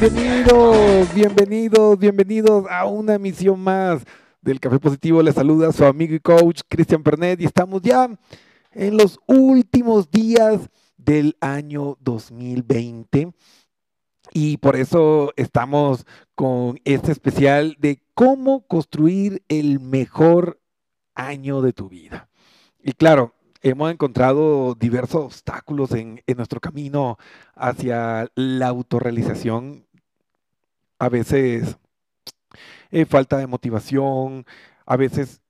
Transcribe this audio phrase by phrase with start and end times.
[0.00, 4.02] Bienvenidos, bienvenidos, bienvenidos a una emisión más
[4.40, 5.22] del Café Positivo.
[5.22, 8.08] Les saluda su amigo y coach Cristian Pernet y estamos ya
[8.72, 13.34] en los últimos días del año 2020
[14.32, 20.62] y por eso estamos con este especial de cómo construir el mejor
[21.14, 22.30] año de tu vida.
[22.82, 27.18] Y claro, hemos encontrado diversos obstáculos en, en nuestro camino
[27.54, 29.84] hacia la autorrealización.
[31.00, 31.76] A veces
[32.90, 34.44] eh, falta de motivación,
[34.86, 35.40] a veces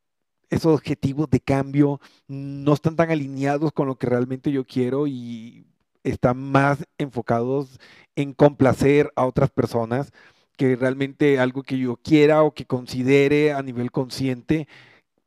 [0.50, 5.66] esos objetivos de cambio no están tan alineados con lo que realmente yo quiero y
[6.02, 7.78] están más enfocados
[8.16, 10.12] en complacer a otras personas
[10.56, 14.68] que realmente algo que yo quiera o que considere a nivel consciente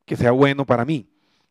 [0.06, 1.08] que sea bueno para mí.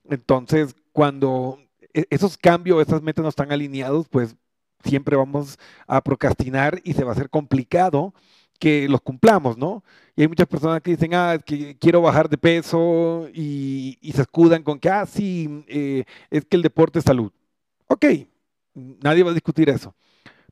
[0.09, 1.59] Entonces, cuando
[1.95, 4.37] e- esos cambios, esas metas no están alineados, pues
[4.85, 8.15] siempre vamos a procrastinar y se va a hacer complicado
[8.63, 9.83] que los cumplamos, ¿no?
[10.15, 14.13] Y hay muchas personas que dicen, ah, es que quiero bajar de peso y, y
[14.13, 17.33] se escudan con que, ah, sí, eh, es que el deporte es salud.
[17.89, 18.07] Ok,
[18.75, 19.97] nadie va a discutir eso,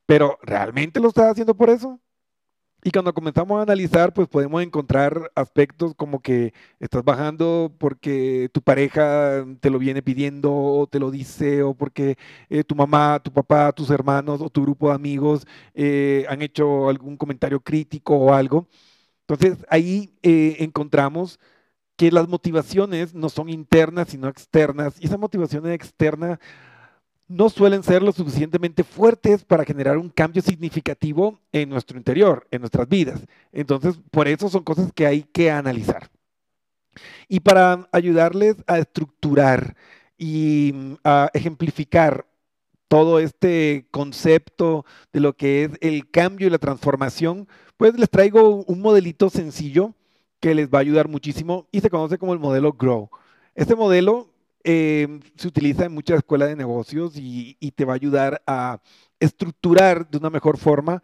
[0.07, 2.01] pero ¿realmente lo estás haciendo por eso?
[2.83, 8.63] Y cuando comenzamos a analizar, pues podemos encontrar aspectos como que estás bajando porque tu
[8.63, 12.17] pareja te lo viene pidiendo o te lo dice o porque
[12.49, 16.89] eh, tu mamá, tu papá, tus hermanos o tu grupo de amigos eh, han hecho
[16.89, 18.67] algún comentario crítico o algo.
[19.27, 21.39] Entonces ahí eh, encontramos
[21.97, 26.39] que las motivaciones no son internas sino externas y esas motivaciones externas
[27.31, 32.61] no suelen ser lo suficientemente fuertes para generar un cambio significativo en nuestro interior, en
[32.61, 33.21] nuestras vidas.
[33.53, 36.11] Entonces, por eso son cosas que hay que analizar.
[37.29, 39.77] Y para ayudarles a estructurar
[40.19, 42.27] y mm, a ejemplificar
[42.89, 48.65] todo este concepto de lo que es el cambio y la transformación, pues les traigo
[48.65, 49.95] un modelito sencillo
[50.41, 53.09] que les va a ayudar muchísimo y se conoce como el modelo Grow.
[53.55, 54.30] Este modelo
[54.65, 58.81] eh, se utiliza en muchas escuelas de negocios y, te va a ayudar a
[59.19, 61.03] estructurar de una mejor forma,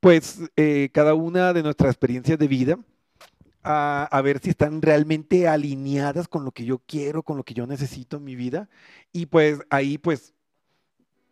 [0.00, 2.78] pues, eh, cada una de nuestras experiencias de vida,
[3.62, 7.66] a, ver si están realmente alineadas con lo que yo quiero, con lo que yo
[7.66, 8.68] necesito en mi vida.
[9.12, 10.32] Y pues ahí, pues,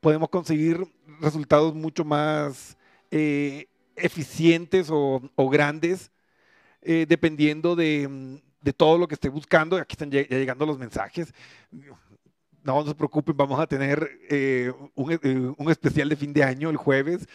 [0.00, 0.86] podemos conseguir
[1.20, 2.76] resultados mucho más
[3.10, 5.20] eh, eficientes o,
[5.50, 6.10] grandes,
[6.82, 9.76] eh, dependiendo de de todo lo que esté buscando.
[9.76, 11.32] Aquí están ya llegando los mensajes.
[11.70, 16.42] No, no se preocupen, vamos a tener eh, un, eh, un, especial de fin de
[16.42, 17.28] año el jueves.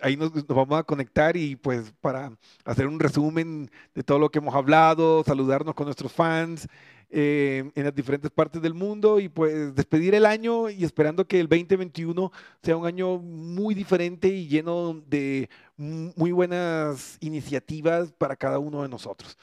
[0.00, 2.32] Ahí nos, vamos a conectar y pues para
[2.64, 6.66] hacer un resumen de todo lo que hemos hablado, saludarnos con nuestros fans
[7.10, 11.38] eh, en las diferentes partes del mundo y pues despedir el año y esperando que
[11.38, 12.32] el 2021
[12.62, 18.88] sea un año muy diferente y lleno de muy buenas iniciativas para cada uno de
[18.88, 19.36] nosotros.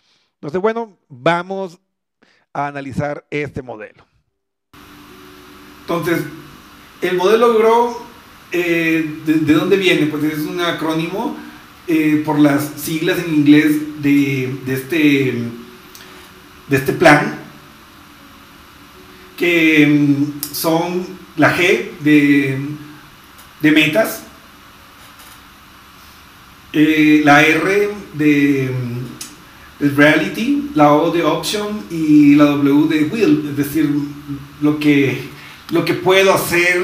[0.46, 1.80] Entonces, bueno, vamos
[2.54, 4.06] a analizar este modelo.
[5.82, 6.22] Entonces,
[7.02, 7.98] el modelo GROW,
[8.52, 10.06] eh, de, de, dónde viene?
[10.06, 11.36] Pues es un acrónimo
[11.88, 15.34] eh, por las siglas en inglés de, de, este,
[16.68, 17.40] de este plan,
[19.38, 21.08] que mm, son
[21.38, 22.60] la G de,
[23.62, 24.22] de metas,
[26.72, 28.70] eh, la R de
[29.80, 33.90] reality, la O de option y la W de will, es decir,
[34.62, 35.30] lo que,
[35.72, 36.82] lo que puedo hacer,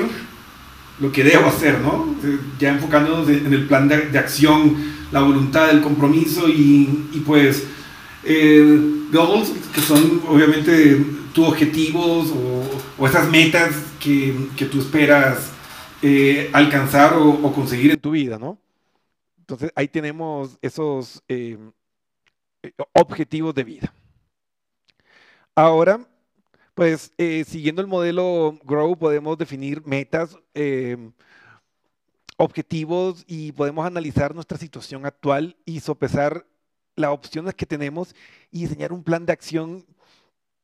[1.00, 2.16] lo que debo hacer, ¿no?
[2.60, 4.76] Ya enfocándonos en el plan de, de acción,
[5.12, 7.66] la voluntad, el compromiso y, y pues
[8.24, 8.80] eh,
[9.12, 11.04] goals, que son obviamente
[11.34, 12.64] tus objetivos o,
[12.98, 15.52] o esas metas que, que, tú esperas
[16.02, 18.58] eh, alcanzar o, o conseguir en tu vida, ¿no?
[19.40, 21.58] Entonces ahí tenemos esos eh, eh,
[22.94, 23.94] objetivos de vida.
[25.56, 26.08] Ahora,
[26.74, 31.12] pues eh, siguiendo el modelo Grow podemos definir metas, eh,
[32.38, 36.46] objetivos y podemos analizar nuestra situación actual y sopesar
[36.96, 38.16] las opciones que tenemos
[38.50, 39.86] y diseñar un plan de acción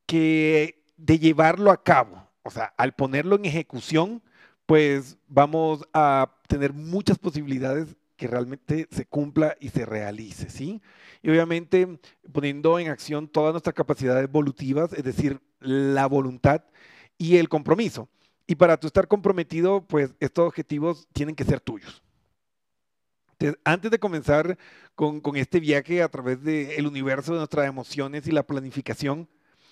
[0.05, 4.23] que de llevarlo a cabo, o sea, al ponerlo en ejecución,
[4.65, 10.81] pues vamos a tener muchas posibilidades que realmente se cumpla y se realice, ¿sí?
[11.21, 11.99] Y obviamente
[12.33, 16.63] poniendo en acción todas nuestras capacidades evolutivas, es decir, la voluntad
[17.17, 18.09] y el compromiso.
[18.47, 22.03] Y para tú estar comprometido, pues estos objetivos tienen que ser tuyos.
[23.33, 24.57] Entonces, antes de comenzar
[24.95, 29.29] con, con este viaje a través del universo de nuestras emociones y la planificación,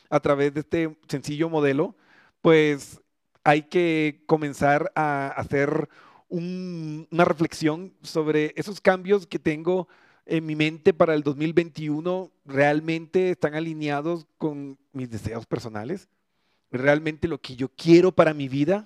[0.10, 1.96] a través de este sencillo modelo,
[2.42, 3.02] pues
[3.44, 5.90] hay que comenzar a hacer
[6.36, 9.88] un- una reflexión sobre esos cambios que tengo
[10.26, 12.32] en mi mente para el 2021.
[12.46, 16.10] ¿Realmente están alineados con mis deseos personales?
[16.72, 18.86] ¿Realmente lo que yo quiero para mi vida?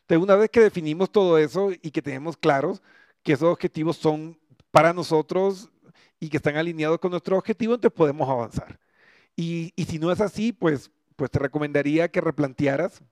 [0.00, 2.82] Entonces, una vez que definimos todo eso y que tenemos claros
[3.22, 4.38] que esos objetivos son
[4.70, 5.68] para nosotros
[6.20, 8.78] y que están alineados con nuestro objetivo, entonces podemos avanzar.
[9.36, 13.02] Y, y si no es así, pues, pues te recomendaría que replantearas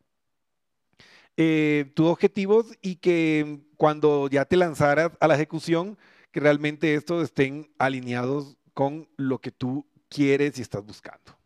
[1.36, 5.98] eh, tus objetivos y que cuando ya te lanzaras a la ejecución,
[6.30, 11.36] que realmente estos estén alineados con lo que tú quieres y estás buscando.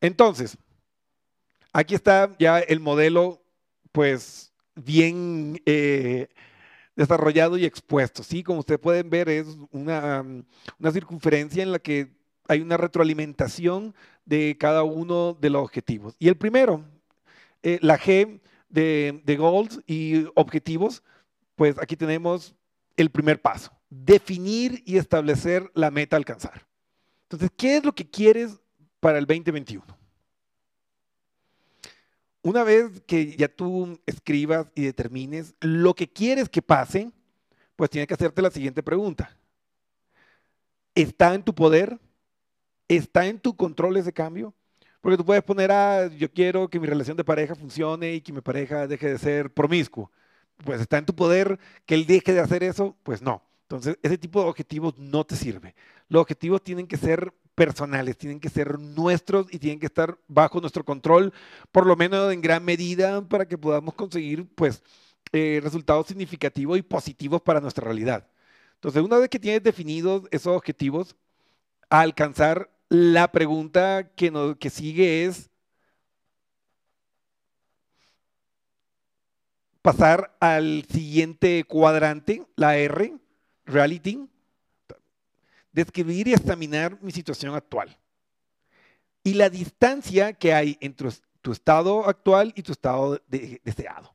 [0.00, 0.56] Entonces,
[1.72, 3.42] aquí está ya el modelo,
[3.92, 6.28] pues bien eh,
[6.96, 8.22] desarrollado y expuesto.
[8.22, 10.44] Sí, como ustedes pueden ver, es una, um,
[10.78, 12.14] una circunferencia en la que
[12.48, 13.94] hay una retroalimentación
[14.24, 16.14] de cada uno de los objetivos.
[16.18, 16.84] Y el primero,
[17.66, 21.02] eh, la G de, de goals y objetivos,
[21.56, 22.54] pues aquí tenemos
[22.96, 26.64] el primer paso, definir y establecer la meta a alcanzar.
[27.24, 28.60] Entonces, ¿qué es lo que quieres
[29.00, 29.84] para el 2021?
[32.40, 37.10] Una vez que ya tú escribas y determines lo que quieres que pase,
[37.74, 39.36] pues tienes que hacerte la siguiente pregunta.
[40.94, 41.98] ¿Está en tu poder?
[42.86, 44.54] ¿Está en tu control ese cambio?
[45.06, 48.32] Porque tú puedes poner, ah, yo quiero que mi relación de pareja funcione y que
[48.32, 50.10] mi pareja deje de ser promiscuo.
[50.64, 53.40] Pues está en tu poder que él deje de hacer eso, pues no.
[53.62, 55.76] Entonces, ese tipo de objetivos no te sirve.
[56.08, 60.60] Los objetivos tienen que ser personales, tienen que ser nuestros y tienen que estar bajo
[60.60, 61.32] nuestro control,
[61.70, 64.82] por lo menos en gran medida, para que podamos conseguir, pues,
[65.30, 68.26] eh, resultados significativos y positivos para nuestra realidad.
[68.74, 71.14] Entonces, una vez que tienes definidos esos objetivos,
[71.90, 75.50] a alcanzar la pregunta que, nos, que sigue es
[79.82, 83.14] pasar al siguiente cuadrante, la R,
[83.64, 84.28] reality,
[85.72, 87.96] describir y examinar mi situación actual
[89.22, 91.10] y la distancia que hay entre
[91.42, 94.14] tu estado actual y tu estado de- deseado.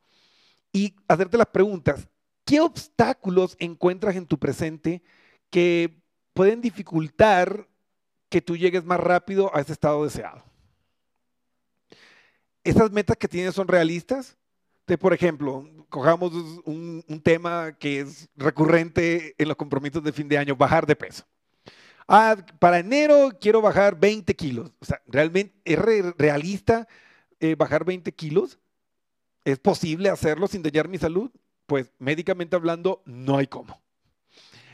[0.74, 2.08] Y hacerte las preguntas,
[2.46, 5.02] ¿qué obstáculos encuentras en tu presente
[5.50, 6.02] que
[6.34, 7.68] pueden dificultar
[8.32, 10.42] que tú llegues más rápido a ese estado deseado?
[12.64, 14.38] ¿Esas metas que tienes son realistas?
[15.00, 16.34] Por ejemplo, cojamos
[16.66, 21.24] un, tema que es recurrente en los compromisos de fin de año, bajar de peso.
[22.08, 24.72] Ah, para enero quiero bajar 20 kilos.
[24.80, 26.88] O sea, ¿realmente es re- realista
[27.40, 28.60] eh, bajar 20 kilos?
[29.46, 31.32] ¿Es posible hacerlo sin dañar mi salud?
[31.68, 33.82] Pues médicamente hablando, no hay cómo.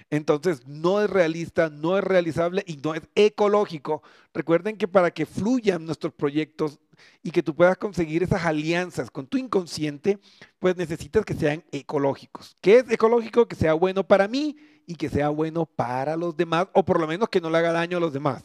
[0.09, 4.01] Entonces, no es realista, no es realizable y no es ecológico.
[4.33, 6.79] Recuerden que para que fluyan nuestros proyectos
[7.21, 10.17] y que tú puedas conseguir esas alianzas con tu inconsciente,
[10.59, 12.55] pues necesitas que sean ecológicos.
[12.61, 13.47] ¿Qué es ecológico?
[13.47, 17.07] Que sea bueno para mí y que sea bueno para los demás, o por lo
[17.07, 18.43] menos que no le haga daño a los demás.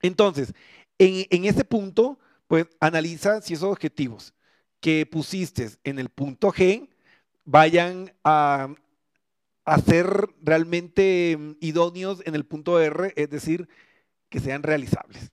[0.00, 0.54] Entonces,
[0.98, 4.34] en, ese punto, pues analiza si esos objetivos
[4.80, 6.88] que pusiste en el punto G
[7.44, 8.74] vayan a,
[9.70, 13.68] a ser realmente mm, idóneos en el punto R, es decir,
[14.28, 15.30] que sean realizables.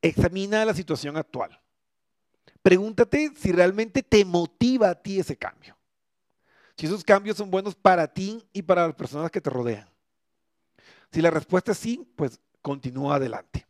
[0.00, 1.60] Examina la situación actual.
[2.62, 5.76] Pregúntate si realmente te motiva a ti ese cambio.
[6.76, 9.88] Si esos cambios son buenos para ti y para las personas que te rodean.
[11.10, 13.66] Si la respuesta es sí, pues continúa adelante.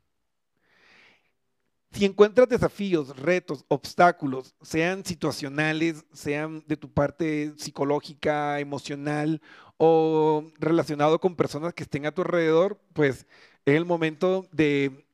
[1.93, 9.43] Si encuentras desafíos, retos, obstáculos, sean situacionales, sean de tu parte psicológica, emocional
[9.77, 13.27] o relacionado con personas que estén a tu alrededor, pues
[13.65, 15.05] es el momento de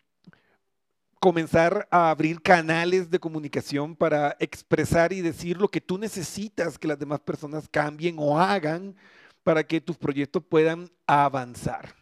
[1.18, 6.88] comenzar a abrir canales de comunicación para expresar y decir lo que tú necesitas que
[6.88, 8.95] las demás personas cambien o hagan
[9.42, 11.95] para que tus proyectos puedan avanzar.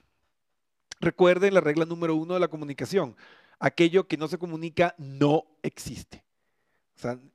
[1.01, 3.15] Recuerden la regla número uno de la comunicación.
[3.65, 6.23] Aquello que no se comunica no existe.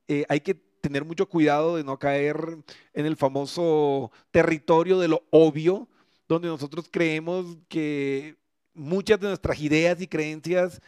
[0.06, 2.56] Eh, hay que tener mucho cuidado de no caer
[2.92, 5.88] en el famoso territorio de lo obvio,
[6.28, 8.36] donde nosotros creemos que
[8.74, 10.80] muchas de nuestras ideas y creencias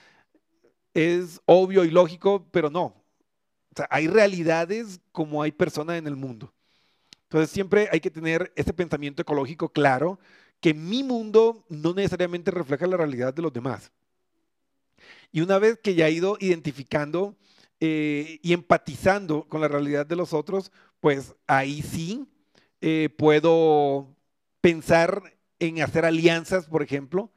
[0.94, 2.94] es obvio y lógico, pero no.
[3.90, 6.54] Hay realidades como hay personas en el mundo.
[7.24, 10.20] Entonces siempre hay que tener ese pensamiento ecológico claro,
[10.60, 13.90] que mi mundo no necesariamente refleja la realidad de los demás.
[15.32, 17.36] Y una vez que ya he ido identificando
[17.80, 20.70] eh, y empatizando con la realidad de los otros,
[21.00, 22.28] pues ahí sí
[22.80, 24.14] eh, puedo
[24.60, 27.32] pensar en hacer alianzas, por ejemplo,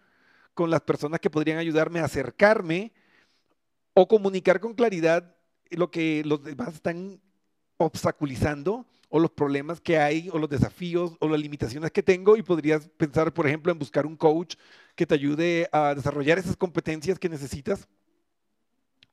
[0.54, 2.94] con las personas que podrían ayudarme a acercarme
[3.94, 5.36] o comunicar con claridad
[5.72, 7.22] lo que los demás están
[7.78, 12.44] obstaculizando o los problemas que hay o los desafíos o las limitaciones que tengo y
[12.44, 14.56] podrías pensar, por ejemplo, en buscar un coach
[14.94, 17.88] que te ayude a desarrollar esas competencias que necesitas.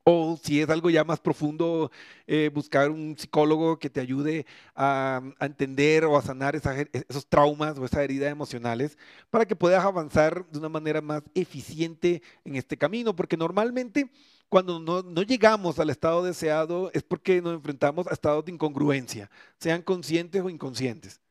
[0.02, 1.92] O si es algo ya más profundo,
[2.26, 4.44] eh, buscar un psicólogo que te ayude
[4.74, 8.98] a, entender o a sanar esos traumas o esas heridas emocionales
[9.30, 13.14] para que puedas avanzar de una manera más eficiente en este camino.
[13.14, 14.10] Porque normalmente
[14.52, 19.30] cuando no, no llegamos al estado deseado es porque nos enfrentamos a estados de incongruencia,
[19.56, 21.22] sean conscientes o inconscientes.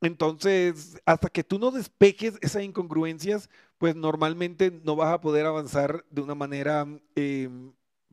[0.00, 6.02] Entonces, hasta que tú no despejes esas incongruencias, pues normalmente no vas a poder avanzar
[6.08, 7.50] de una manera eh,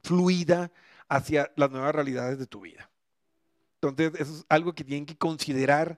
[0.04, 0.74] fluida
[1.08, 2.92] hacia las nuevas realidades de tu vida.
[3.76, 5.98] Entonces, eso es algo que tienen que considerar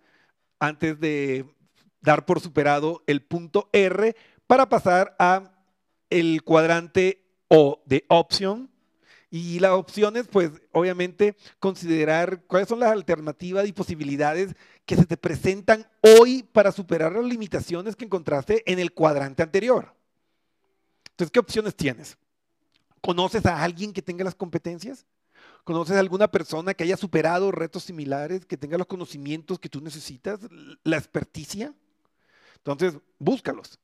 [0.60, 1.52] antes de
[2.02, 5.52] dar por superado el punto R para pasar a
[6.12, 8.70] el cuadrante O de opción.
[9.30, 15.18] Y las opciones, pues obviamente considerar cuáles son las alternativas y posibilidades que se te
[15.18, 19.94] presentan hoy para superar las limitaciones que encontraste en el cuadrante anterior.
[21.10, 22.18] Entonces, ¿qué opciones tienes?
[23.02, 25.06] ¿Conoces a alguien que tenga las competencias?
[25.66, 29.82] ¿Conoces a alguna persona que haya superado retos similares, que tenga los conocimientos que tú
[29.82, 30.40] necesitas,
[30.84, 31.74] la experticia?
[32.56, 33.78] Entonces, búscalos.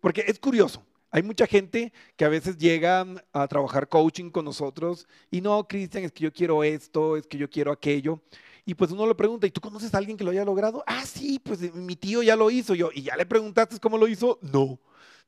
[0.00, 5.06] Porque es curioso, hay mucha gente que a veces llega a trabajar coaching con nosotros
[5.30, 8.20] y no, Cristian, es que yo quiero esto, es que yo quiero aquello.
[8.64, 10.84] Y pues uno le pregunta, ¿y tú conoces a alguien que lo haya logrado?
[10.86, 12.74] Ah, sí, pues mi tío ya lo hizo.
[12.74, 14.38] Yo, ¿y ya le preguntaste cómo lo hizo?
[14.42, 14.78] No.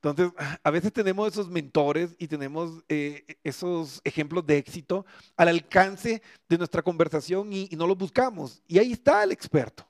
[0.02, 6.22] Entonces, a veces tenemos esos mentores y tenemos eh, esos ejemplos de éxito al alcance
[6.48, 8.62] de nuestra conversación y, y no los buscamos.
[8.66, 9.86] Y ahí está el experto.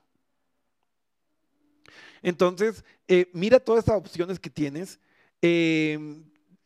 [2.22, 5.00] Entonces, eh, mira todas esas opciones que tienes.
[5.42, 5.98] Eh,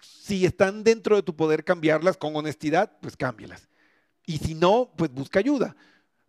[0.00, 3.68] si están dentro de tu poder cambiarlas con honestidad, pues cámbialas.
[4.26, 5.76] Y si no, pues busca ayuda.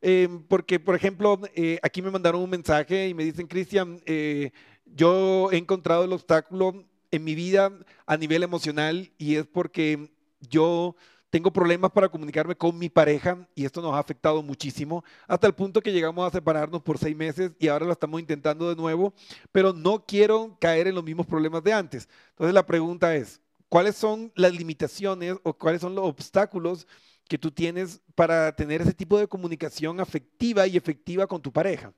[0.02, 4.52] Eh, porque, por ejemplo, eh, aquí me mandaron un mensaje y me dicen, Cristian, eh,
[4.86, 7.72] yo he encontrado el obstáculo en mi vida
[8.06, 10.12] a nivel emocional y es porque
[10.42, 10.96] yo
[11.38, 15.54] tengo problemas para comunicarme con mi pareja y esto nos ha afectado muchísimo hasta el
[15.54, 19.14] punto que llegamos a separarnos por seis meses y ahora lo estamos intentando de nuevo,
[19.52, 22.10] pero no quiero caer en los mismos problemas de antes.
[22.32, 23.40] Entonces la pregunta es,
[23.70, 26.88] ¿cuáles son las limitaciones o cuáles son los obstáculos
[27.30, 31.94] que tú tienes para tener ese tipo de comunicación afectiva y efectiva con tu pareja?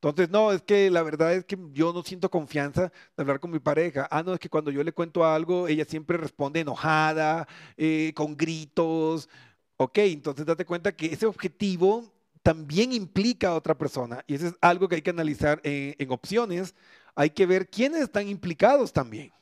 [0.00, 3.50] Entonces, no, es que la verdad es que yo no siento confianza de hablar con
[3.50, 4.06] mi pareja.
[4.10, 8.36] Ah, no, es que cuando yo le cuento algo, ella siempre responde enojada, eh, con
[8.36, 9.28] gritos.
[9.76, 12.04] Ok, entonces date cuenta que ese objetivo
[12.42, 16.10] también implica a otra persona y eso es algo que hay que analizar en, en
[16.12, 16.74] opciones.
[17.14, 19.32] Hay que ver quiénes están implicados también.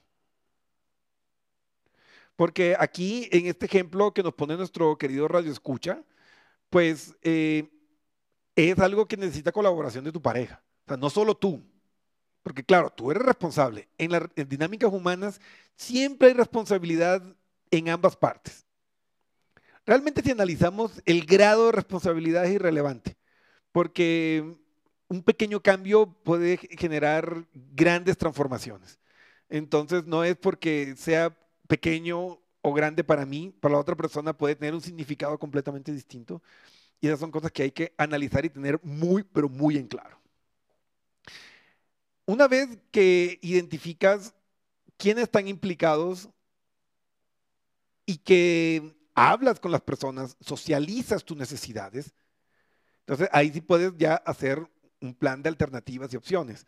[2.36, 6.02] Porque aquí, en este ejemplo que nos pone nuestro querido Radio Escucha,
[6.70, 7.70] pues eh,
[8.56, 10.62] es algo que necesita colaboración de tu pareja.
[10.84, 11.62] O sea, no solo tú.
[12.42, 13.88] Porque claro, tú eres responsable.
[13.96, 15.40] En las dinámicas humanas
[15.76, 17.22] siempre hay responsabilidad
[17.70, 18.66] en ambas partes.
[19.86, 23.16] Realmente si analizamos el grado de responsabilidad es irrelevante.
[23.72, 24.44] Porque
[25.08, 28.98] un pequeño cambio puede generar grandes transformaciones.
[29.48, 34.56] Entonces no es porque sea pequeño o grande para mí, para la otra persona puede
[34.56, 36.42] tener un significado completamente distinto.
[37.04, 40.18] Y esas son cosas que hay que analizar y tener muy, pero muy en claro.
[42.24, 44.32] Una vez que identificas
[44.96, 46.30] quiénes están implicados
[48.06, 52.14] y que hablas con las personas, socializas tus necesidades,
[53.00, 54.66] entonces ahí sí puedes ya hacer
[55.02, 56.66] un plan de alternativas y opciones.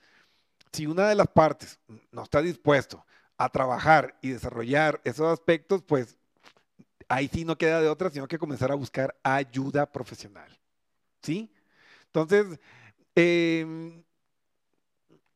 [0.71, 1.81] Si una de las partes
[2.13, 3.07] no está dispuesto
[3.39, 6.19] a trabajar y desarrollar esos aspectos, pues
[7.09, 10.51] ahí sí no queda de otra, sino que comenzar a buscar ayuda profesional.
[11.23, 11.53] ¿Sí?
[12.09, 12.61] Entonces,
[13.17, 14.05] em,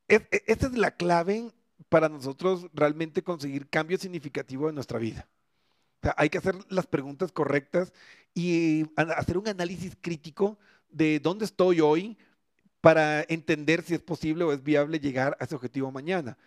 [0.09, 1.51] es- e- esta es la clave
[1.89, 5.29] para nosotros realmente conseguir cambio significativo en nuestra vida.
[6.17, 7.93] Hay que hacer las preguntas correctas
[8.35, 10.59] y hacer un análisis crítico
[10.91, 12.19] de dónde estoy hoy
[12.81, 16.39] para entender si es posible o es viable llegar a ese objetivo mañana.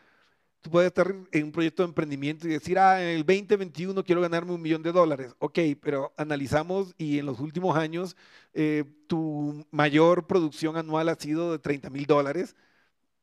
[0.63, 4.21] Tú puedes estar en un proyecto de emprendimiento y decir, ah, en el 2021 quiero
[4.21, 5.35] ganarme un millón de dólares.
[5.39, 8.15] Ok, pero analizamos y en los últimos años
[8.53, 12.55] eh, tu mayor producción anual ha sido de 30 mil dólares.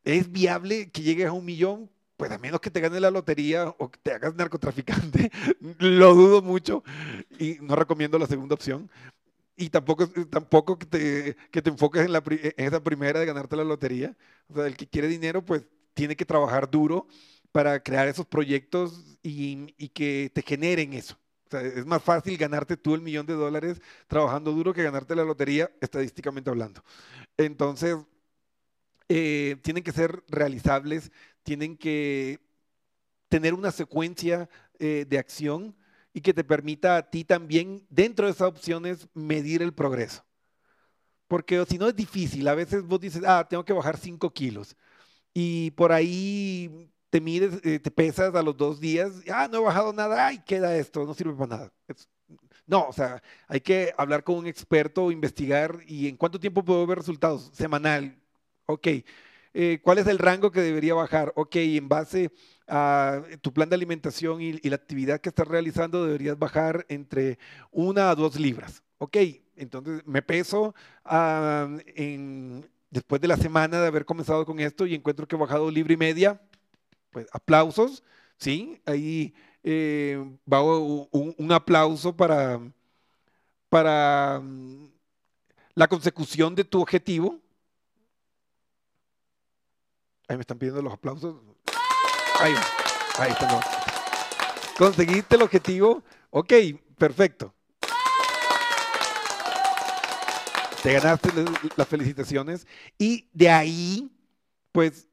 [0.05, 1.91] ¿Es viable que llegues a un millón?
[2.17, 5.31] Pues a menos que te ganes la lotería o que te hagas narcotraficante,
[5.79, 6.85] lo dudo mucho
[7.39, 8.91] y no recomiendo la segunda opción.
[9.57, 13.57] Y tampoco, tampoco que, te, que te enfoques en, la, en esa primera de ganarte
[13.57, 14.17] la lotería.
[14.49, 17.07] O sea, el que quiere dinero, pues tiene que trabajar duro
[17.53, 21.17] para crear esos proyectos y, y que te generen eso.
[21.47, 25.17] O sea, es más fácil ganarte tú el millón de dólares trabajando duro que ganarte
[25.17, 26.83] la lotería, estadísticamente hablando.
[27.37, 27.97] Entonces,
[29.09, 31.11] eh, tienen que ser realizables,
[31.43, 32.39] tienen que
[33.29, 35.77] tener una secuencia eh, de acción
[36.13, 40.25] y que te permita a ti también, dentro de esas opciones, medir el progreso.
[41.29, 44.77] Porque si no es difícil, a veces vos dices, ah, tengo que bajar 5 kilos.
[45.35, 49.61] Y por ahí te mides, eh, te pesas a los dos días, ah, no he
[49.63, 51.73] bajado nada, ay, queda esto, no sirve para nada.
[52.67, 56.87] No, o sea, hay que hablar con un experto, investigar y en cuánto tiempo puedo
[56.87, 57.51] ver resultados.
[57.53, 58.17] Semanal,
[58.67, 58.89] ok.
[59.53, 61.33] Eh, ¿Cuál es el rango que debería bajar?
[61.35, 62.31] Ok, en base
[62.69, 67.39] a tu plan de alimentación y, y la actividad que estás realizando, deberías bajar entre
[67.73, 68.83] una a dos libras.
[68.99, 69.17] Ok,
[69.57, 74.95] entonces me peso ah, en- después de la semana de haber comenzado con esto y
[74.95, 76.41] encuentro que he bajado libra y media,
[77.11, 78.03] pues aplausos,
[78.37, 78.81] ¿sí?
[78.85, 80.23] Ahí eh,
[80.53, 82.61] va un, aplauso para,
[83.69, 84.89] para mm,
[85.75, 87.41] la consecución de tu objetivo.
[90.29, 91.37] Ahí me están pidiendo los aplausos.
[92.41, 92.55] Ahí,
[93.19, 93.51] ahí está.
[93.51, 93.61] no.
[94.79, 96.03] Conseguiste el objetivo.
[96.31, 96.53] Ok,
[96.97, 97.53] perfecto.
[100.83, 102.67] Te ganaste la- las felicitaciones
[102.99, 104.11] y de ahí,
[104.73, 105.07] pues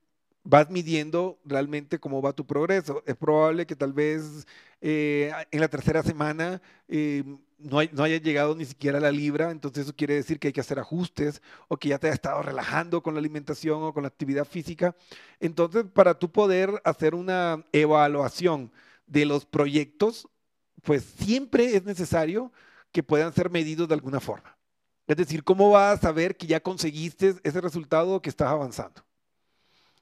[0.43, 3.03] vas midiendo realmente cómo va tu progreso.
[3.06, 4.47] Es probable que tal vez
[4.82, 7.23] eh, en la tercera semana eh,
[7.60, 10.62] no haya llegado ni siquiera a la libra, entonces eso quiere decir que hay que
[10.62, 14.10] hacer ajustes o que ya te has estado relajando con la alimentación o con la
[14.10, 14.95] actividad física.
[15.39, 18.71] Entonces, para tú poder hacer una evaluación
[19.08, 20.30] de los proyectos,
[20.84, 22.51] pues siempre es necesario
[22.91, 24.57] que puedan ser medidos de alguna forma.
[25.08, 29.04] Es decir, ¿cómo vas a saber que ya conseguiste ese resultado que estás avanzando?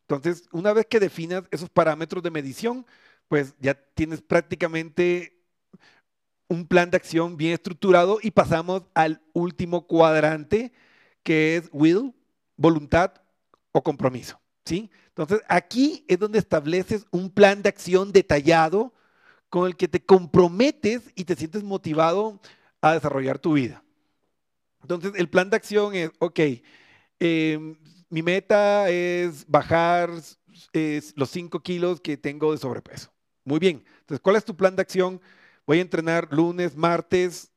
[0.02, 2.86] Entonces, una vez que definas esos parámetros de medición,
[3.28, 5.36] pues ya tienes prácticamente
[6.48, 10.74] un plan de acción bien estructurado y pasamos al último cuadrante,
[11.24, 12.14] que es will,
[12.58, 13.14] voluntad
[13.72, 14.40] o compromiso.
[14.66, 14.92] ¿sí?
[15.10, 18.94] Entonces, aquí es donde estableces un plan de acción detallado
[19.50, 22.40] con el que te comprometes y te sientes motivado
[22.82, 23.85] a desarrollar tu vida.
[24.86, 26.40] Entonces, el plan de acción es, ok,
[27.20, 27.76] eh,
[28.10, 30.10] mi meta es bajar
[31.16, 33.12] los 5 kilos que tengo de sobrepeso.
[33.44, 33.84] Muy bien.
[34.02, 35.22] Entonces, ¿cuál es tu plan de acción?
[35.68, 37.52] Voy a entrenar lunes, martes,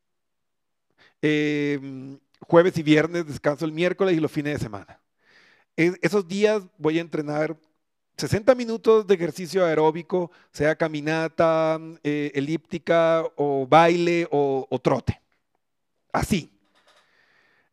[1.22, 5.00] eh, jueves y viernes, descanso el miércoles y los fines de semana.
[5.76, 7.58] Es- esos días voy a entrenar
[8.16, 15.20] 60 minutos de ejercicio aeróbico, sea caminata, eh, elíptica o baile o, o trote.
[16.12, 16.50] Así.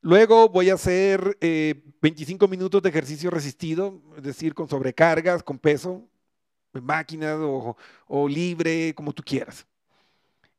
[0.05, 5.57] Luego voy a hacer eh, 25 minutos de ejercicio resistido, es decir, con sobrecargas, con
[5.57, 6.07] peso,
[6.75, 9.65] en máquinas o, libre, como tú quieras.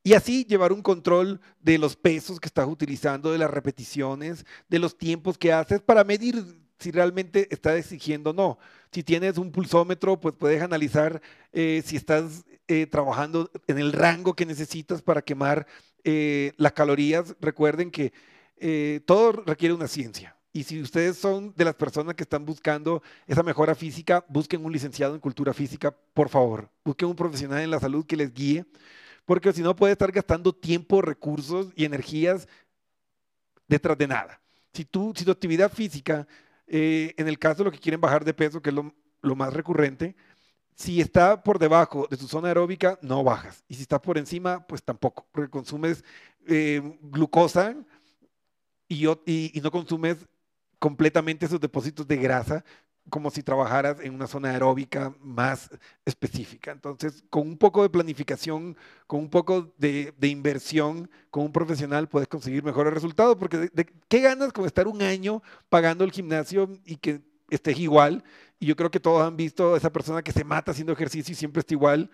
[0.03, 4.81] Y así llevar un control de los pesos que estás utilizando, de las repeticiones, de
[4.81, 6.43] los tiempos que haces para medir
[6.81, 8.59] si realmente estás exigiendo o no.
[8.91, 14.35] Si tienes un pulsómetro, pues puedes analizar eh, si estás eh, trabajando en el rango
[14.35, 15.69] que necesitas para quemar
[16.03, 17.37] eh, las calorías.
[17.41, 18.13] Recuerden que
[18.59, 20.37] eh, todo requiere una ciencia.
[20.53, 24.73] Y si ustedes son de las personas que están buscando esa mejora física, busquen un
[24.73, 26.71] licenciado en cultura física, por favor.
[26.83, 28.65] Busquen un profesional en la salud que les guíe,
[29.27, 32.49] porque si no puede estar gastando tiempo, recursos y energías
[33.69, 34.41] detrás de nada.
[34.73, 36.27] Si, tu actividad física,
[36.67, 39.37] eh, en el caso de los que quieren bajar de peso, que es lo, lo
[39.37, 40.17] más recurrente,
[40.75, 43.65] si está por debajo de tu zona aeróbica, no bajas.
[43.67, 46.05] Y si está por encima, pues tampoco, porque consumes
[46.47, 47.75] eh, glucosa
[48.89, 50.27] y, y- y no consumes
[50.79, 52.65] completamente esos depósitos de grasa
[53.09, 55.71] como si trabajaras en una zona aeróbica más
[56.05, 56.73] específica.
[56.73, 62.09] Entonces, con un poco de planificación, con un poco de, de inversión, con un profesional
[62.09, 66.11] puedes conseguir mejores resultados, porque de, de- ¿qué ganas con estar un año pagando el
[66.13, 67.21] gimnasio y que
[67.51, 68.25] estés igual?
[68.59, 71.31] Y yo creo que todos han visto a esa persona que se mata haciendo ejercicio
[71.33, 72.11] y siempre está igual,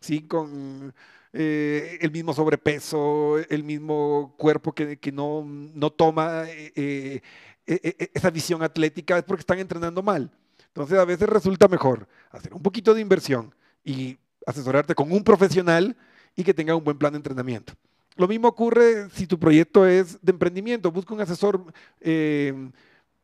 [0.00, 0.22] ¿sí?
[0.26, 0.94] Con
[1.32, 7.20] eh, el mismo sobrepeso, el mismo cuerpo que, no, no toma eh,
[7.66, 10.30] eh, esa visión atlética, es porque están entrenando mal.
[10.68, 15.96] Entonces a veces resulta mejor hacer un poquito de inversión y asesorarte con un profesional
[16.34, 17.72] y que tenga un buen plan de entrenamiento.
[18.16, 21.62] Lo mismo ocurre si tu proyecto es de emprendimiento, busca un asesor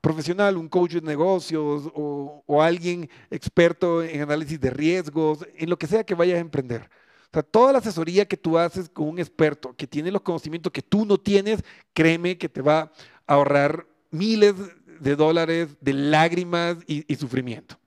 [0.03, 5.79] profesional, un coach de negocios o, o alguien experto en análisis de riesgos, en lo
[5.79, 6.91] que sea que vayas a emprender.
[7.33, 10.71] O sea, toda la asesoría que tú haces con un experto que tiene los conocimientos
[10.71, 11.65] que tú no tienes,
[11.95, 12.81] créeme que te va
[13.27, 14.55] a ahorrar miles
[15.01, 17.79] de dólares de lágrimas y, sufrimiento.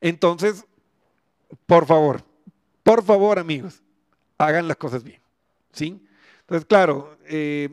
[0.00, 0.64] Entonces,
[1.66, 2.20] por favor,
[2.82, 3.80] por favor, amigos,
[4.38, 5.20] hagan las cosas bien.
[5.70, 6.04] ¿Sí?
[6.40, 7.68] Entonces, claro, eh,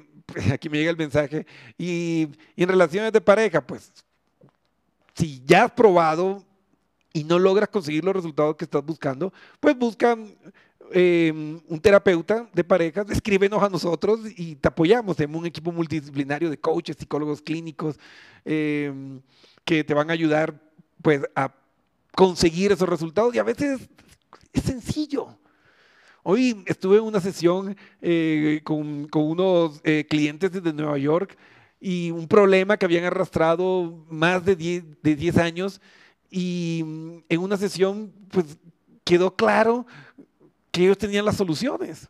[0.54, 1.48] aquí me llega el mensaje.
[1.80, 3.92] Y, y en relaciones de pareja, pues,
[5.16, 6.46] si ya has probado
[7.14, 10.18] y no logras conseguir los resultados que estás buscando, pues busca
[10.92, 11.32] eh,
[11.68, 15.16] un terapeuta de parejas, escríbenos a nosotros y te apoyamos.
[15.16, 17.98] Tenemos un equipo multidisciplinario de coaches, psicólogos clínicos
[18.44, 18.92] eh,
[19.64, 20.60] que te van a ayudar
[21.02, 21.54] pues a
[22.16, 23.88] conseguir esos resultados y a veces
[24.52, 25.38] es sencillo.
[26.24, 31.38] Hoy estuve en una sesión eh, con, con unos eh, clientes desde Nueva York
[31.82, 35.82] y un problema que habían arrastrado más de 10, de 10 años
[36.36, 38.58] y mm, en una sesión pues
[39.04, 39.86] quedó claro
[40.72, 42.10] que ellos tenían las soluciones.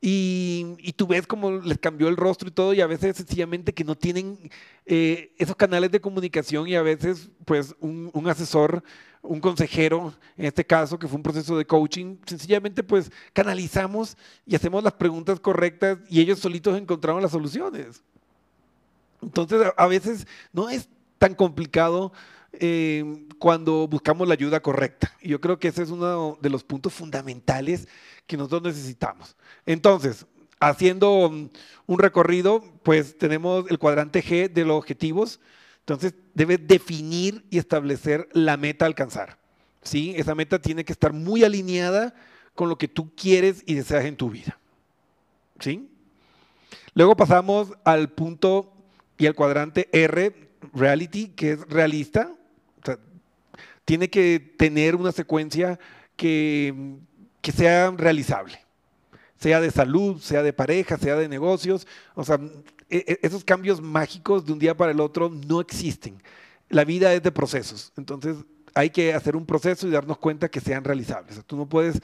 [0.00, 3.72] Y, y tú ves cómo les cambió el rostro y todo, y a veces sencillamente
[3.72, 4.50] que no tienen
[4.84, 8.82] eh, esos canales de comunicación y a veces pues un, un asesor,
[9.22, 14.56] un consejero, en este caso que fue un proceso de coaching, sencillamente pues canalizamos y
[14.56, 18.02] hacemos las preguntas correctas y ellos solitos encontraron las soluciones.
[19.22, 22.12] Entonces a, a veces no es tan complicado
[22.52, 25.12] eh, cuando buscamos la ayuda correcta.
[25.20, 27.88] Y yo creo que ese es uno de los puntos fundamentales
[28.26, 29.36] que nosotros necesitamos.
[29.66, 30.26] Entonces,
[30.60, 31.26] haciendo
[31.86, 35.40] un recorrido, pues tenemos el cuadrante G de los objetivos.
[35.80, 39.38] Entonces, debes definir y establecer la meta a alcanzar.
[39.82, 40.14] ¿sí?
[40.16, 42.14] Esa meta tiene que estar muy alineada
[42.54, 44.58] con lo que tú quieres y deseas en tu vida.
[45.60, 45.88] ¿sí?
[46.94, 48.72] Luego pasamos al punto
[49.18, 52.30] y al cuadrante R, reality, que es realista.
[53.84, 55.78] Tiene que tener una secuencia
[56.16, 56.96] que,
[57.40, 58.58] que sea realizable,
[59.38, 61.86] sea de salud, sea de pareja, sea de negocios.
[62.14, 62.40] O sea,
[62.90, 66.20] e- e- esos cambios mágicos de un día para el otro no existen.
[66.68, 67.92] La vida es de procesos.
[67.96, 68.38] Entonces,
[68.74, 71.40] hay que hacer un proceso y darnos cuenta que sean realizables.
[71.46, 72.00] Tú no puedes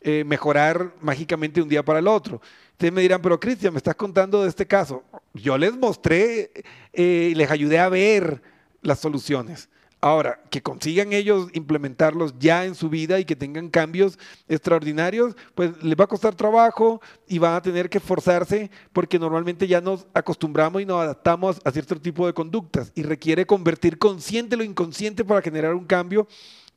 [0.00, 2.40] eh, mejorar mágicamente un día para el otro.
[2.72, 5.02] Ustedes me dirán, pero Cristian, me estás contando de este caso.
[5.34, 6.50] Yo les mostré
[6.92, 8.42] eh, y les ayudé a ver
[8.80, 9.68] las soluciones.
[10.02, 15.72] Ahora, que consigan ellos implementarlos ya en su vida y que tengan cambios extraordinarios, pues
[15.82, 20.06] les va a costar trabajo y van a tener que esforzarse porque normalmente ya nos
[20.14, 25.22] acostumbramos y nos adaptamos a cierto tipo de conductas y requiere convertir consciente lo inconsciente
[25.22, 26.26] para generar un cambio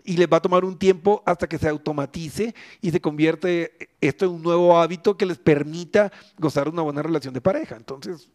[0.04, 4.26] y les va a tomar un tiempo hasta que se automatice y se convierte esto
[4.26, 7.76] en un nuevo hábito que les permita gozar una buena relación de pareja.
[7.76, 8.30] Entonces,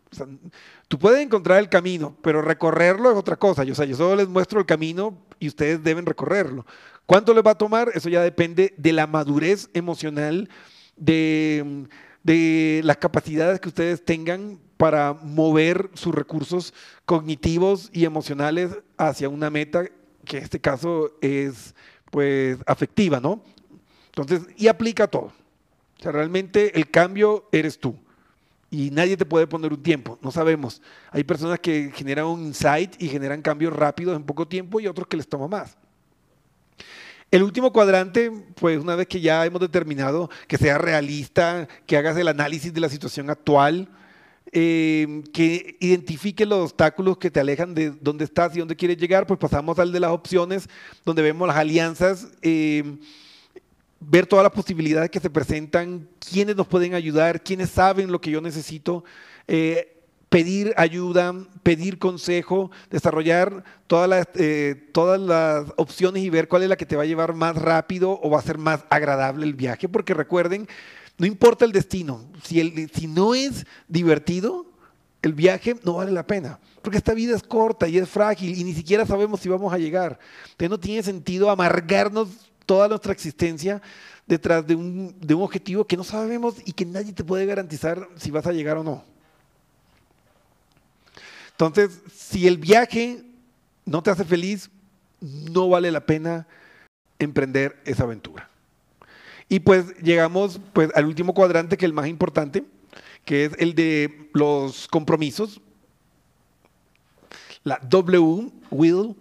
[0.88, 3.64] tú puedes encontrar el camino, pero recorrerlo es otra cosa.
[3.64, 6.64] Yo solo les muestro el camino y ustedes deben recorrerlo.
[7.06, 7.90] ¿Cuánto les va a tomar?
[7.94, 10.48] Eso ya depende de la madurez emocional,
[10.96, 11.86] de,
[12.22, 16.72] de las capacidades que ustedes tengan para mover sus recursos
[17.04, 19.84] cognitivos y emocionales hacia una meta
[20.28, 21.74] que en este caso es
[22.10, 23.42] pues afectiva, ¿no?
[24.14, 25.32] Entonces, y aplica todo.
[25.98, 27.96] O sea, realmente el cambio eres tú.
[28.70, 30.82] Y nadie te puede poner un tiempo, no sabemos.
[31.10, 35.08] Hay personas que generan un insight y generan cambios rápidos en poco tiempo y otros
[35.08, 35.76] que les toma más.
[37.30, 42.16] El último cuadrante, pues una vez que ya hemos determinado que sea realista, que hagas
[42.16, 43.88] el análisis de la situación actual,
[44.52, 49.26] eh, que identifique los obstáculos que te alejan de dónde estás y dónde quieres llegar,
[49.26, 50.68] pues pasamos al de las opciones,
[51.04, 52.98] donde vemos las alianzas, eh,
[54.00, 58.30] ver todas las posibilidades que se presentan, quiénes nos pueden ayudar, quiénes saben lo que
[58.30, 59.04] yo necesito,
[59.46, 66.62] eh, pedir ayuda, pedir consejo, desarrollar todas las, eh, todas las opciones y ver cuál
[66.62, 69.46] es la que te va a llevar más rápido o va a ser más agradable
[69.46, 70.68] el viaje, porque recuerden,
[71.18, 74.66] no importa el destino, si, el, si no es divertido,
[75.20, 78.62] el viaje no vale la pena, porque esta vida es corta y es frágil y
[78.62, 80.18] ni siquiera sabemos si vamos a llegar.
[80.42, 82.28] Entonces no tiene sentido amargarnos
[82.64, 83.82] toda nuestra existencia
[84.28, 88.08] detrás de un, de un objetivo que no sabemos y que nadie te puede garantizar
[88.16, 89.02] si vas a llegar o no.
[91.50, 93.24] Entonces, si el viaje
[93.84, 94.70] no te hace feliz,
[95.20, 96.46] no vale la pena
[97.18, 98.48] emprender esa aventura.
[99.48, 102.64] Y pues llegamos pues, al último cuadrante, que es el más importante,
[103.24, 105.60] que es el de los compromisos.
[107.64, 109.16] La W, will.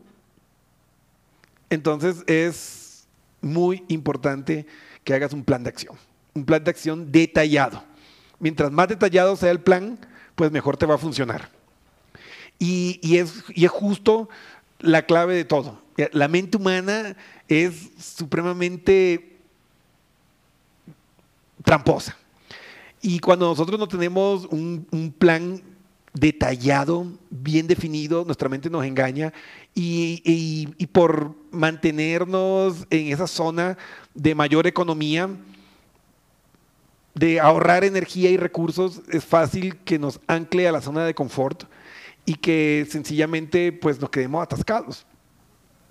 [1.69, 3.07] Entonces es
[3.41, 4.65] muy importante
[5.03, 5.95] que hagas un plan de acción,
[6.33, 7.83] un plan de acción detallado.
[8.39, 9.97] Mientras más detallado sea el plan,
[10.35, 11.49] pues mejor te va a funcionar.
[12.59, 14.29] Y, y es, y es justo
[14.79, 15.81] la clave de todo.
[16.11, 17.15] La mente humana
[17.47, 19.36] es supremamente
[21.67, 22.15] tramposa.
[23.01, 25.61] Y cuando nosotros no tenemos un, un, plan
[26.13, 29.33] detallado, bien definido, nuestra mente nos engaña
[29.75, 33.77] y, y, y, por mantenernos en esa zona
[34.13, 35.29] de mayor economía,
[37.13, 41.65] de ahorrar energía y recursos, es fácil que nos ancle a la zona de confort
[42.25, 45.05] y que sencillamente pues nos quedemos atascados.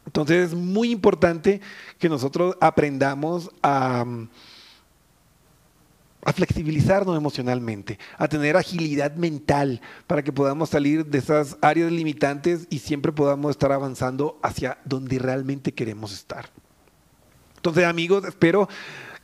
[0.07, 1.61] Entonces es muy importante
[1.99, 4.07] que nosotros aprendamos a,
[6.27, 12.67] a, flexibilizarnos emocionalmente, a tener agilidad mental para que podamos salir de esas áreas limitantes
[12.69, 16.51] y siempre podamos estar avanzando hacia donde realmente queremos estar.
[17.57, 18.69] Entonces amigos, espero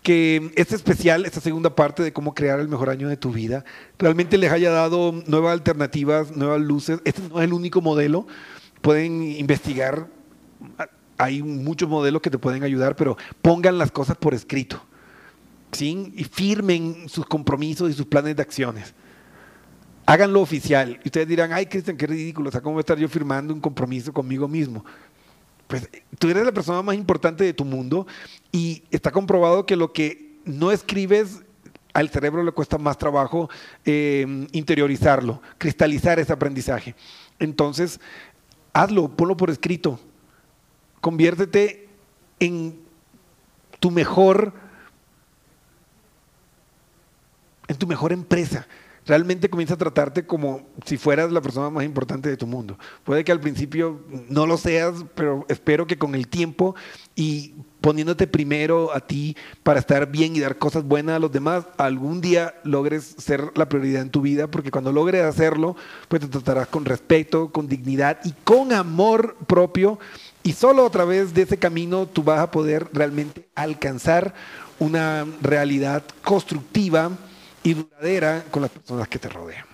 [0.02, 3.64] que este especial, esta segunda parte de cómo crear el mejor año de tu vida,
[3.98, 7.00] realmente les haya dado nuevas alternativas, nuevas luces.
[7.04, 8.26] Este no es el único modelo.
[8.80, 10.08] Pueden investigar,
[11.18, 14.82] hay muchos modelos que te pueden ayudar, pero pongan las cosas por escrito.
[15.72, 16.12] ¿Sí?
[16.16, 18.94] Y firmen sus compromisos y sus planes de acciones.
[20.06, 21.00] Háganlo oficial.
[21.04, 22.48] Y ustedes dirán, ay, Cristian, qué ridículo.
[22.48, 24.84] O sea, ¿cómo voy a estar yo firmando un compromiso conmigo mismo?
[25.72, 28.06] pues tú eres la persona más importante de tu mundo
[28.52, 31.44] y está comprobado que lo que no escribes
[31.94, 33.48] al cerebro le cuesta más trabajo
[33.86, 36.94] eh, interiorizarlo, cristalizar ese aprendizaje.
[37.38, 38.00] Entonces,
[38.74, 39.98] hazlo, ponlo por escrito,
[41.00, 41.88] conviértete
[42.38, 42.78] en
[43.80, 44.52] tu mejor,
[47.72, 48.66] en tu mejor empresa
[49.06, 52.78] realmente comienza a tratarte como si fueras la persona más importante de tu mundo.
[53.04, 56.74] Puede que al principio no lo seas, pero espero que con el tiempo
[57.16, 61.64] y poniéndote primero a ti para estar bien y dar cosas buenas a los demás,
[61.78, 65.74] algún día logres ser la prioridad en tu vida, porque cuando logres hacerlo,
[66.08, 69.98] pues te tratarás con respeto, con dignidad y con amor propio.
[70.44, 74.32] Y solo a través de ese camino tú vas a poder realmente alcanzar
[74.78, 77.10] una realidad constructiva
[77.62, 79.71] y duradera con las personas que te rodean.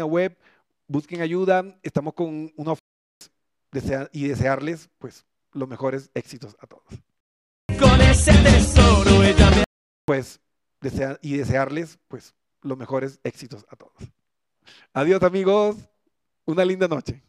[0.00, 0.36] Página web,
[0.88, 2.74] busquen ayuda, estamos con una
[3.70, 6.84] desea y desearles pues los mejores éxitos a todos.
[7.78, 9.64] Con ese tesoro ella me
[10.06, 10.40] Pues
[10.80, 13.92] desea y desearles pues los mejores éxitos a todos.
[14.94, 15.76] Adiós amigos,
[16.46, 17.22] una linda noche.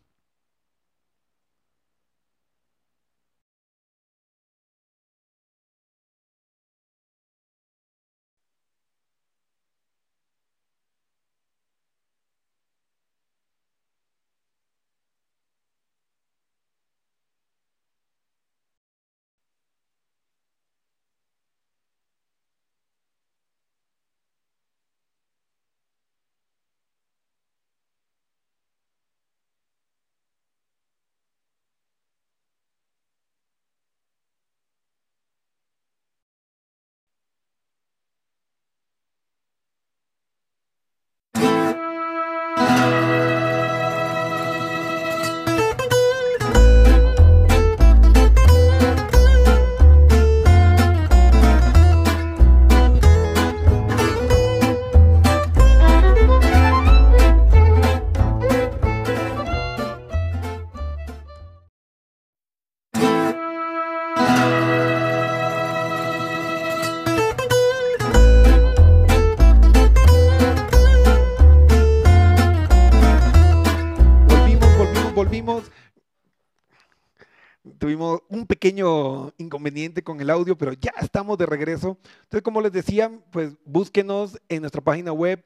[78.02, 81.98] Tuvimos un pequeño inconveniente con el audio, pero ya estamos de regreso.
[82.24, 85.44] Entonces, como les decía, pues búsquenos en nuestra página web,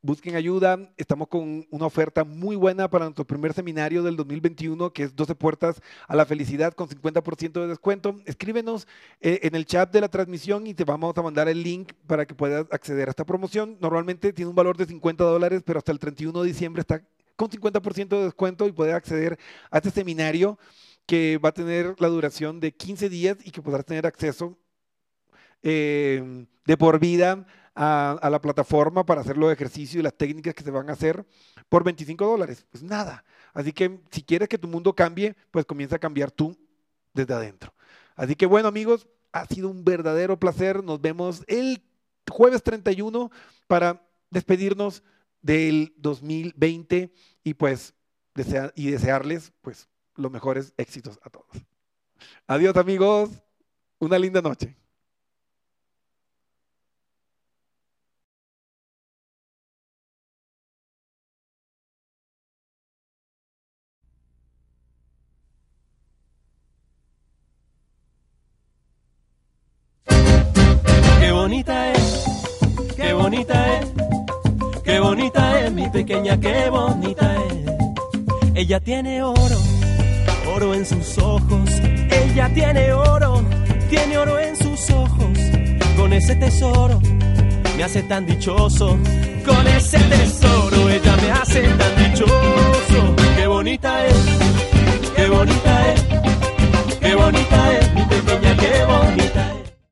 [0.00, 0.78] busquen ayuda.
[0.96, 5.34] Estamos con una oferta muy buena para nuestro primer seminario del 2021, que es 12
[5.34, 8.18] puertas a la felicidad con 50% de descuento.
[8.24, 8.88] Escríbenos
[9.20, 12.24] eh, en el chat de la transmisión y te vamos a mandar el link para
[12.24, 13.76] que puedas acceder a esta promoción.
[13.80, 17.02] Normalmente tiene un valor de 50 dólares, pero hasta el 31 de diciembre está
[17.36, 19.38] con 50% de descuento y puedes acceder
[19.70, 20.58] a este seminario
[21.08, 24.58] que va a tener la duración de 15 días y que podrás tener acceso
[25.62, 30.62] eh, de por vida a, la plataforma para hacer los ejercicios y las técnicas que
[30.62, 31.24] se van a hacer
[31.70, 32.66] por 25 dólares.
[32.70, 33.24] Pues nada.
[33.54, 36.54] Así que si quieres que tu mundo cambie, pues comienza a cambiar tú
[37.14, 37.72] desde adentro.
[38.14, 40.84] Así que bueno amigos, ha sido un verdadero placer.
[40.84, 41.82] Nos vemos el
[42.30, 43.30] jueves 31
[43.66, 45.02] para despedirnos
[45.40, 47.10] del 2020
[47.44, 47.94] y pues
[48.74, 51.46] y desearles pues los mejores éxitos a todos.
[52.46, 53.30] Adiós amigos,
[54.00, 54.76] una linda noche.
[71.20, 72.24] Qué bonita es,
[72.96, 73.92] qué bonita es,
[74.82, 77.48] qué bonita es mi pequeña, qué bonita es.
[78.54, 79.17] Ella tiene
[87.88, 88.98] hace tan dichoso.
[89.46, 93.16] Con ese tesoro ella me hace tan dichoso.
[93.34, 94.27] Qué bonita es,